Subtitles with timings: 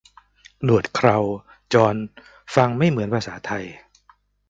[0.63, 1.17] หนวด เครา
[1.73, 1.95] จอน
[2.55, 3.65] ฟังไม่เหมือนภาษาไทย